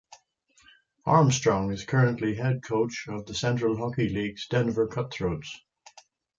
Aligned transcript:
Armstrong 1.05 1.71
is 1.71 1.85
currently 1.85 2.33
head 2.33 2.63
coach 2.63 3.07
of 3.07 3.27
the 3.27 3.35
Central 3.35 3.77
Hockey 3.77 4.09
League's 4.09 4.47
Denver 4.47 4.87
Cutthroats. 4.87 5.61